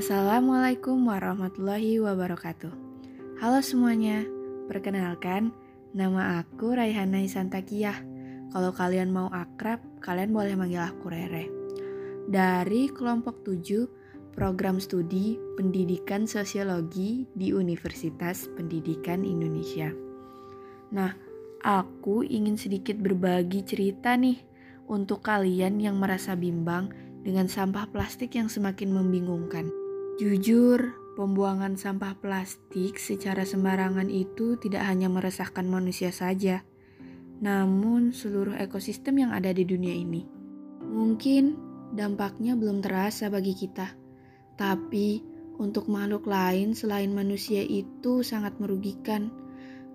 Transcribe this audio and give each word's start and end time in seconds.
Assalamualaikum 0.00 1.12
warahmatullahi 1.12 2.00
wabarakatuh. 2.00 2.72
Halo 3.36 3.60
semuanya, 3.60 4.24
perkenalkan 4.64 5.52
nama 5.92 6.40
aku 6.40 6.72
Raihana 6.72 7.20
Isantakiyah. 7.20 8.00
Kalau 8.48 8.72
kalian 8.72 9.12
mau 9.12 9.28
akrab, 9.28 9.76
kalian 10.00 10.32
boleh 10.32 10.56
manggil 10.56 10.80
aku 10.80 11.12
Rere. 11.12 11.52
Dari 12.24 12.88
kelompok 12.88 13.44
7 13.44 14.32
program 14.32 14.80
studi 14.80 15.36
pendidikan 15.60 16.24
sosiologi 16.24 17.28
di 17.36 17.52
Universitas 17.52 18.48
Pendidikan 18.56 19.20
Indonesia. 19.20 19.92
Nah, 20.96 21.12
aku 21.60 22.24
ingin 22.24 22.56
sedikit 22.56 22.96
berbagi 22.96 23.68
cerita 23.68 24.16
nih 24.16 24.40
untuk 24.88 25.20
kalian 25.20 25.76
yang 25.76 26.00
merasa 26.00 26.32
bimbang 26.32 26.88
dengan 27.20 27.52
sampah 27.52 27.84
plastik 27.92 28.32
yang 28.40 28.48
semakin 28.48 28.96
membingungkan. 28.96 29.79
Jujur, 30.20 31.00
pembuangan 31.16 31.80
sampah 31.80 32.12
plastik 32.20 33.00
secara 33.00 33.48
sembarangan 33.48 34.12
itu 34.12 34.60
tidak 34.60 34.84
hanya 34.84 35.08
meresahkan 35.08 35.64
manusia 35.64 36.12
saja, 36.12 36.60
namun 37.40 38.12
seluruh 38.12 38.52
ekosistem 38.60 39.24
yang 39.24 39.32
ada 39.32 39.48
di 39.48 39.64
dunia 39.64 39.96
ini. 39.96 40.28
Mungkin 40.84 41.56
dampaknya 41.96 42.52
belum 42.52 42.84
terasa 42.84 43.32
bagi 43.32 43.56
kita, 43.56 43.96
tapi 44.60 45.24
untuk 45.56 45.88
makhluk 45.88 46.28
lain 46.28 46.76
selain 46.76 47.16
manusia 47.16 47.64
itu 47.64 48.20
sangat 48.20 48.60
merugikan. 48.60 49.32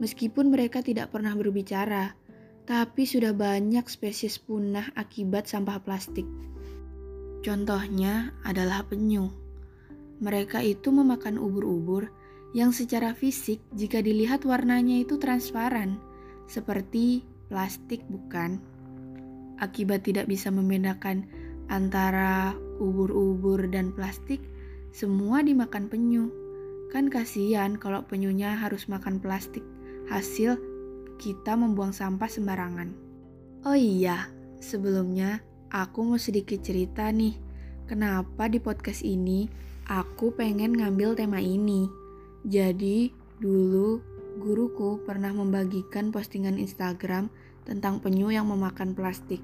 Meskipun 0.00 0.48
mereka 0.48 0.80
tidak 0.80 1.12
pernah 1.12 1.36
berbicara, 1.36 2.16
tapi 2.64 3.04
sudah 3.04 3.36
banyak 3.36 3.84
spesies 3.92 4.40
punah 4.40 4.88
akibat 4.96 5.44
sampah 5.44 5.84
plastik. 5.84 6.24
Contohnya 7.44 8.32
adalah 8.40 8.88
penyu. 8.88 9.43
Mereka 10.22 10.62
itu 10.62 10.94
memakan 10.94 11.38
ubur-ubur 11.40 12.12
yang 12.54 12.70
secara 12.70 13.18
fisik 13.18 13.58
jika 13.74 13.98
dilihat 13.98 14.46
warnanya 14.46 15.02
itu 15.02 15.18
transparan, 15.18 15.98
seperti 16.46 17.26
plastik 17.50 18.06
bukan? 18.06 18.62
Akibat 19.58 20.06
tidak 20.06 20.30
bisa 20.30 20.54
membedakan 20.54 21.26
antara 21.66 22.54
ubur-ubur 22.78 23.66
dan 23.70 23.90
plastik, 23.90 24.42
semua 24.94 25.42
dimakan 25.42 25.90
penyu. 25.90 26.30
Kan 26.94 27.10
kasihan 27.10 27.74
kalau 27.74 28.06
penyunya 28.06 28.54
harus 28.54 28.86
makan 28.86 29.18
plastik, 29.18 29.66
hasil 30.06 30.54
kita 31.18 31.58
membuang 31.58 31.90
sampah 31.90 32.30
sembarangan. 32.30 32.94
Oh 33.66 33.74
iya, 33.74 34.30
sebelumnya 34.62 35.42
aku 35.74 36.06
mau 36.06 36.20
sedikit 36.20 36.62
cerita 36.62 37.10
nih, 37.10 37.34
kenapa 37.90 38.46
di 38.46 38.62
podcast 38.62 39.02
ini 39.02 39.48
aku 39.88 40.32
pengen 40.34 40.76
ngambil 40.76 41.16
tema 41.16 41.40
ini. 41.40 41.88
Jadi, 42.44 43.12
dulu 43.40 44.00
guruku 44.40 45.00
pernah 45.06 45.30
membagikan 45.30 46.10
postingan 46.10 46.58
Instagram 46.58 47.30
tentang 47.64 48.02
penyu 48.02 48.28
yang 48.34 48.50
memakan 48.50 48.92
plastik. 48.92 49.40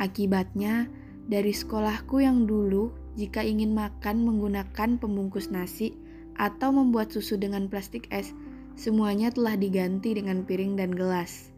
Akibatnya, 0.00 0.88
dari 1.28 1.52
sekolahku 1.52 2.24
yang 2.24 2.48
dulu, 2.48 2.88
jika 3.18 3.44
ingin 3.44 3.76
makan 3.76 4.24
menggunakan 4.24 4.96
pembungkus 4.96 5.52
nasi 5.52 5.92
atau 6.38 6.72
membuat 6.72 7.12
susu 7.12 7.36
dengan 7.36 7.68
plastik 7.68 8.08
es, 8.08 8.32
semuanya 8.78 9.28
telah 9.28 9.58
diganti 9.58 10.16
dengan 10.16 10.46
piring 10.46 10.78
dan 10.78 10.94
gelas. 10.94 11.52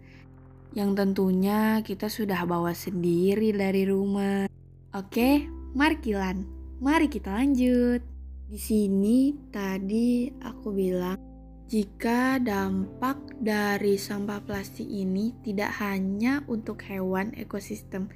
Yang 0.75 1.05
tentunya 1.05 1.83
kita 1.87 2.09
sudah 2.11 2.43
bawa 2.49 2.75
sendiri 2.75 3.55
dari 3.55 3.87
rumah. 3.87 4.49
Oke, 4.91 5.47
mari 5.77 5.99
Kilan. 6.03 6.60
Mari 6.81 7.13
kita 7.13 7.37
lanjut. 7.37 8.01
Di 8.49 8.57
sini 8.57 9.37
tadi 9.53 10.33
aku 10.41 10.73
bilang 10.73 11.21
jika 11.69 12.41
dampak 12.41 13.21
dari 13.37 14.01
sampah 14.01 14.41
plastik 14.41 14.89
ini 14.89 15.37
tidak 15.45 15.77
hanya 15.77 16.41
untuk 16.49 16.81
hewan 16.89 17.37
ekosistem, 17.37 18.09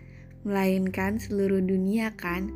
melainkan 0.48 1.20
seluruh 1.20 1.60
dunia 1.60 2.16
kan. 2.16 2.48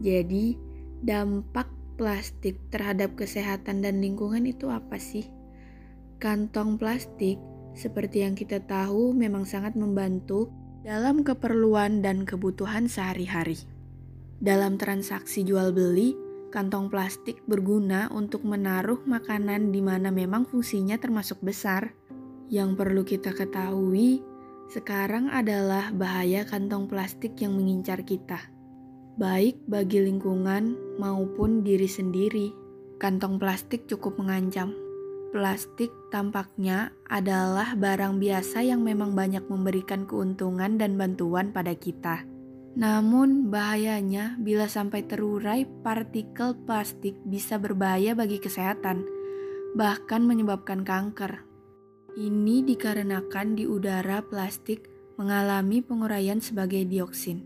Jadi, 0.00 0.56
dampak 1.04 1.68
plastik 2.00 2.56
terhadap 2.72 3.12
kesehatan 3.20 3.84
dan 3.84 4.00
lingkungan 4.00 4.48
itu 4.48 4.72
apa 4.72 4.96
sih? 4.96 5.28
Kantong 6.24 6.80
plastik 6.80 7.36
seperti 7.76 8.24
yang 8.24 8.32
kita 8.32 8.64
tahu 8.64 9.12
memang 9.12 9.44
sangat 9.44 9.76
membantu 9.76 10.48
dalam 10.88 11.20
keperluan 11.20 12.00
dan 12.00 12.24
kebutuhan 12.24 12.88
sehari-hari. 12.88 13.69
Dalam 14.40 14.80
transaksi 14.80 15.44
jual 15.44 15.68
beli, 15.76 16.16
kantong 16.48 16.88
plastik 16.88 17.44
berguna 17.44 18.08
untuk 18.08 18.40
menaruh 18.40 19.04
makanan 19.04 19.68
di 19.68 19.84
mana 19.84 20.08
memang 20.08 20.48
fungsinya 20.48 20.96
termasuk 20.96 21.44
besar. 21.44 21.92
Yang 22.48 22.70
perlu 22.80 23.04
kita 23.04 23.36
ketahui 23.36 24.24
sekarang 24.72 25.28
adalah 25.28 25.92
bahaya 25.92 26.48
kantong 26.48 26.88
plastik 26.88 27.36
yang 27.36 27.52
mengincar 27.52 28.00
kita, 28.00 28.40
baik 29.20 29.60
bagi 29.68 30.08
lingkungan 30.08 30.96
maupun 30.96 31.60
diri 31.60 31.90
sendiri. 31.90 32.48
Kantong 32.96 33.36
plastik 33.36 33.84
cukup 33.92 34.16
mengancam. 34.16 34.72
Plastik 35.36 35.92
tampaknya 36.08 36.96
adalah 37.12 37.76
barang 37.76 38.16
biasa 38.16 38.64
yang 38.64 38.80
memang 38.88 39.12
banyak 39.12 39.44
memberikan 39.52 40.08
keuntungan 40.08 40.80
dan 40.80 40.96
bantuan 40.96 41.52
pada 41.52 41.76
kita. 41.76 42.29
Namun, 42.78 43.50
bahayanya 43.50 44.38
bila 44.38 44.70
sampai 44.70 45.02
terurai, 45.02 45.66
partikel 45.66 46.54
plastik 46.62 47.18
bisa 47.26 47.58
berbahaya 47.58 48.14
bagi 48.14 48.38
kesehatan, 48.38 49.02
bahkan 49.74 50.22
menyebabkan 50.22 50.86
kanker. 50.86 51.42
Ini 52.14 52.62
dikarenakan 52.66 53.58
di 53.58 53.66
udara 53.66 54.22
plastik 54.22 54.86
mengalami 55.18 55.82
penguraian 55.82 56.38
sebagai 56.38 56.86
dioksin. 56.86 57.42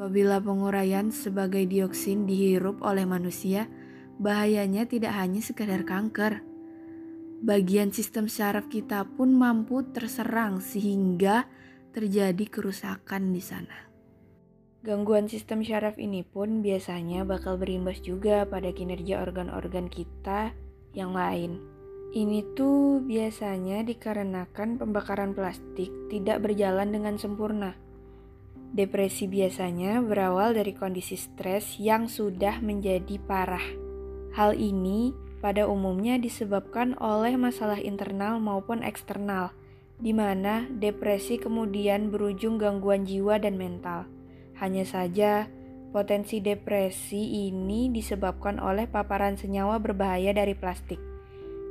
Apabila 0.00 0.40
penguraian 0.40 1.12
sebagai 1.12 1.68
dioksin 1.68 2.24
dihirup 2.24 2.80
oleh 2.80 3.04
manusia, 3.04 3.68
bahayanya 4.16 4.88
tidak 4.88 5.12
hanya 5.12 5.44
sekadar 5.44 5.84
kanker. 5.84 6.40
Bagian 7.44 7.92
sistem 7.92 8.24
syaraf 8.24 8.72
kita 8.72 9.04
pun 9.04 9.36
mampu 9.36 9.84
terserang 9.92 10.64
sehingga 10.64 11.44
terjadi 11.92 12.44
kerusakan 12.48 13.32
di 13.32 13.44
sana. 13.44 13.89
Gangguan 14.80 15.28
sistem 15.28 15.60
syaraf 15.60 16.00
ini 16.00 16.24
pun 16.24 16.64
biasanya 16.64 17.28
bakal 17.28 17.60
berimbas 17.60 18.00
juga 18.00 18.48
pada 18.48 18.72
kinerja 18.72 19.20
organ-organ 19.20 19.92
kita 19.92 20.56
yang 20.96 21.12
lain. 21.12 21.60
Ini 22.16 22.56
tuh 22.56 23.04
biasanya 23.04 23.84
dikarenakan 23.84 24.80
pembakaran 24.80 25.36
plastik 25.36 25.92
tidak 26.08 26.40
berjalan 26.40 26.96
dengan 26.96 27.20
sempurna. 27.20 27.76
Depresi 28.72 29.28
biasanya 29.28 30.00
berawal 30.00 30.56
dari 30.56 30.72
kondisi 30.72 31.20
stres 31.20 31.76
yang 31.76 32.08
sudah 32.08 32.64
menjadi 32.64 33.20
parah. 33.20 33.66
Hal 34.32 34.56
ini 34.56 35.12
pada 35.44 35.68
umumnya 35.68 36.16
disebabkan 36.16 36.96
oleh 36.96 37.36
masalah 37.36 37.76
internal 37.84 38.40
maupun 38.40 38.80
eksternal, 38.80 39.52
di 40.00 40.16
mana 40.16 40.64
depresi 40.72 41.36
kemudian 41.36 42.08
berujung 42.08 42.56
gangguan 42.56 43.04
jiwa 43.04 43.36
dan 43.36 43.60
mental. 43.60 44.08
Hanya 44.60 44.84
saja, 44.84 45.48
potensi 45.88 46.44
depresi 46.44 47.48
ini 47.48 47.88
disebabkan 47.88 48.60
oleh 48.60 48.84
paparan 48.84 49.40
senyawa 49.40 49.80
berbahaya 49.80 50.36
dari 50.36 50.52
plastik 50.52 51.00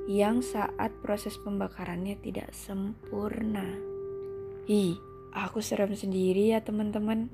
yang 0.09 0.41
saat 0.41 0.89
proses 1.05 1.37
pembakarannya 1.37 2.17
tidak 2.17 2.49
sempurna. 2.49 3.61
Ih, 4.65 4.97
aku 5.37 5.61
serem 5.61 5.93
sendiri 5.93 6.49
ya 6.49 6.65
teman-teman. 6.65 7.29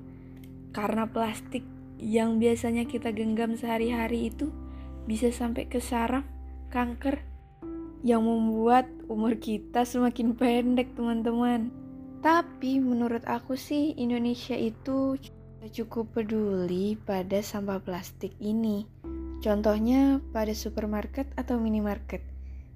Karena 0.76 1.08
plastik 1.08 1.64
yang 1.96 2.36
biasanya 2.36 2.84
kita 2.84 3.16
genggam 3.16 3.56
sehari-hari 3.56 4.28
itu 4.28 4.52
bisa 5.08 5.32
sampai 5.32 5.72
ke 5.72 5.80
saraf, 5.80 6.28
kanker, 6.68 7.24
yang 8.04 8.28
membuat 8.28 8.84
umur 9.08 9.40
kita 9.40 9.88
semakin 9.88 10.36
pendek 10.36 10.92
teman-teman. 10.92 11.72
Tapi 12.20 12.76
menurut 12.76 13.24
aku 13.24 13.56
sih 13.56 13.96
Indonesia 13.96 14.52
itu 14.52 15.16
cukup 15.68 16.16
peduli 16.16 16.96
pada 16.96 17.42
sampah 17.42 17.82
plastik 17.82 18.32
ini. 18.40 18.86
Contohnya 19.44 20.18
pada 20.32 20.50
supermarket 20.56 21.28
atau 21.36 21.60
minimarket. 21.60 22.24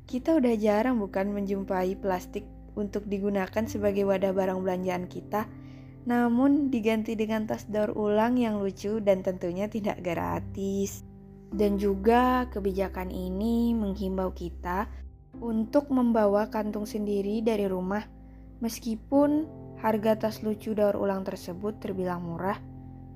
Kita 0.04 0.36
udah 0.36 0.54
jarang 0.60 1.00
bukan 1.00 1.32
menjumpai 1.32 1.96
plastik 1.98 2.44
untuk 2.76 3.08
digunakan 3.10 3.66
sebagai 3.66 4.06
wadah 4.06 4.30
barang 4.30 4.60
belanjaan 4.60 5.08
kita, 5.10 5.48
namun 6.06 6.68
diganti 6.70 7.18
dengan 7.18 7.48
tas 7.48 7.66
daur 7.66 7.96
ulang 7.96 8.38
yang 8.38 8.60
lucu 8.60 9.00
dan 9.02 9.24
tentunya 9.24 9.66
tidak 9.66 10.04
gratis. 10.04 11.02
Dan 11.50 11.80
juga 11.80 12.46
kebijakan 12.52 13.10
ini 13.10 13.74
menghimbau 13.74 14.30
kita 14.30 14.86
untuk 15.42 15.90
membawa 15.90 16.46
kantung 16.46 16.86
sendiri 16.86 17.42
dari 17.42 17.66
rumah 17.66 18.06
meskipun 18.60 19.48
harga 19.80 20.28
tas 20.28 20.44
lucu 20.44 20.76
daur 20.76 20.94
ulang 21.00 21.24
tersebut 21.24 21.80
terbilang 21.80 22.20
murah 22.22 22.69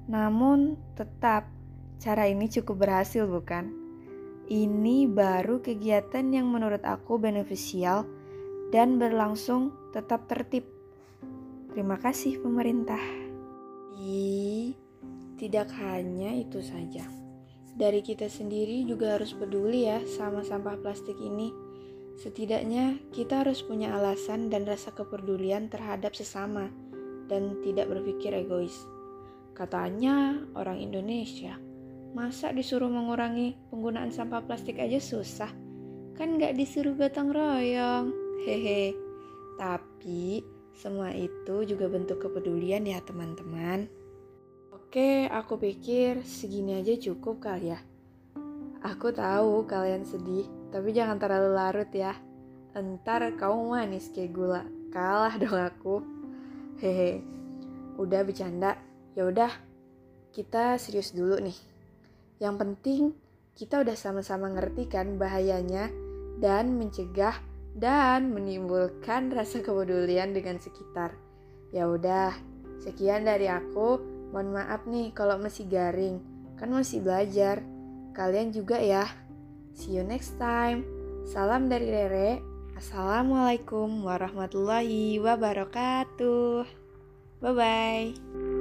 namun 0.05 0.77
tetap 0.95 1.49
cara 1.97 2.29
ini 2.29 2.49
cukup 2.53 2.85
berhasil 2.85 3.25
bukan? 3.25 3.73
Ini 4.45 5.09
baru 5.09 5.65
kegiatan 5.65 6.29
yang 6.29 6.53
menurut 6.53 6.85
aku 6.85 7.17
beneficial 7.17 8.05
dan 8.69 9.01
berlangsung 9.01 9.73
tetap 9.97 10.29
tertib. 10.29 10.69
Terima 11.73 11.97
kasih 11.97 12.45
pemerintah. 12.45 13.01
Di 13.97 14.77
tidak 15.41 15.73
hanya 15.81 16.37
itu 16.37 16.61
saja. 16.61 17.09
Dari 17.75 18.05
kita 18.05 18.29
sendiri 18.29 18.85
juga 18.87 19.17
harus 19.17 19.33
peduli 19.33 19.89
ya 19.89 20.05
sama 20.05 20.45
sampah 20.45 20.79
plastik 20.79 21.17
ini. 21.19 21.51
Setidaknya 22.15 23.01
kita 23.11 23.43
harus 23.43 23.65
punya 23.65 23.97
alasan 23.97 24.53
dan 24.53 24.63
rasa 24.69 24.95
kepedulian 24.95 25.67
terhadap 25.67 26.15
sesama 26.15 26.71
dan 27.27 27.59
tidak 27.67 27.91
berpikir 27.91 28.31
egois. 28.31 28.94
Katanya 29.55 30.43
orang 30.59 30.83
Indonesia, 30.83 31.55
masa 32.11 32.51
disuruh 32.51 32.91
mengurangi 32.91 33.55
penggunaan 33.71 34.11
sampah 34.11 34.43
plastik 34.43 34.83
aja 34.83 34.99
susah? 34.99 35.51
Kan 36.19 36.43
nggak 36.43 36.59
disuruh 36.59 36.99
gotong 36.99 37.31
royong. 37.31 38.11
Hehe. 38.43 38.99
Tapi 39.55 40.43
semua 40.75 41.15
itu 41.15 41.63
juga 41.63 41.87
bentuk 41.87 42.19
kepedulian 42.19 42.83
ya 42.83 42.99
teman-teman. 43.07 43.87
Oke, 44.75 45.31
aku 45.31 45.55
pikir 45.59 46.27
segini 46.27 46.83
aja 46.83 46.99
cukup 46.99 47.39
kali 47.39 47.71
ya. 47.71 47.79
Aku 48.83 49.15
tahu 49.15 49.71
kalian 49.71 50.03
sedih, 50.03 50.51
tapi 50.75 50.91
jangan 50.91 51.23
terlalu 51.23 51.51
larut 51.55 51.91
ya. 51.95 52.19
Entar 52.75 53.23
kamu 53.39 53.71
manis 53.71 54.11
kayak 54.11 54.35
gula. 54.35 54.67
Kalah 54.91 55.39
dong 55.39 55.55
aku. 55.55 56.03
Hehe. 56.83 57.23
Udah 58.03 58.27
bercanda. 58.27 58.94
Ya 59.15 59.27
udah. 59.27 59.51
Kita 60.35 60.79
serius 60.83 61.15
dulu 61.15 61.39
nih. 61.39 61.59
Yang 62.43 62.55
penting 62.59 63.03
kita 63.55 63.87
udah 63.87 63.95
sama-sama 63.95 64.51
ngerti 64.51 64.91
kan 64.91 65.15
bahayanya 65.15 65.87
dan 66.43 66.75
mencegah 66.75 67.39
dan 67.79 68.35
menimbulkan 68.35 69.31
rasa 69.31 69.63
kepedulian 69.63 70.35
dengan 70.35 70.59
sekitar. 70.59 71.15
Ya 71.71 71.87
udah, 71.91 72.35
sekian 72.83 73.27
dari 73.27 73.51
aku. 73.51 74.03
Mohon 74.35 74.59
maaf 74.59 74.83
nih 74.91 75.15
kalau 75.15 75.39
masih 75.39 75.71
garing, 75.71 76.19
kan 76.59 76.71
masih 76.71 76.99
belajar. 77.03 77.63
Kalian 78.15 78.51
juga 78.51 78.83
ya. 78.83 79.07
See 79.75 79.95
you 79.99 80.07
next 80.07 80.39
time. 80.39 80.87
Salam 81.27 81.71
dari 81.71 81.91
Rere. 81.91 82.43
Assalamualaikum 82.75 84.03
warahmatullahi 84.03 85.23
wabarakatuh. 85.23 86.67
Bye 87.43 87.55
bye. 87.55 88.54